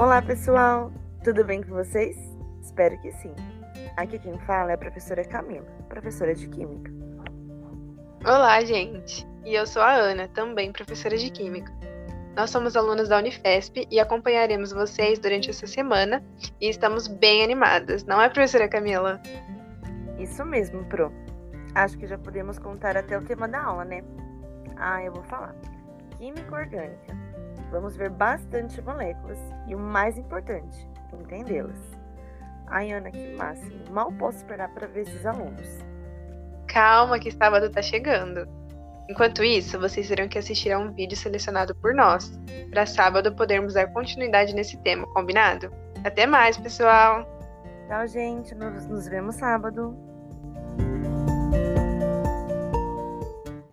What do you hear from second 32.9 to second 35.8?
Ana, que máximo. Mal posso esperar para ver esses alunos.